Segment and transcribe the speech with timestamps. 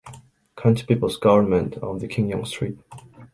[0.57, 2.79] County People's Government of the Qingyang Street.